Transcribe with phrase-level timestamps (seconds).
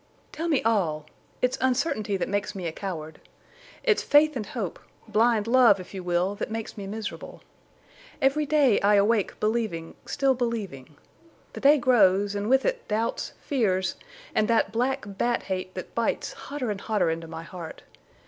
[0.31, 1.05] "Tell me all.
[1.43, 3.21] It's uncertainty that makes me a coward.
[3.83, 7.43] It's faith and hope—blind love, if you will, that makes me miserable.
[8.19, 10.95] Every day I awake believing—still believing.
[11.53, 13.93] The day grows, and with it doubts, fears,
[14.33, 17.83] and that black bat hate that bites hotter and hotter into my heart.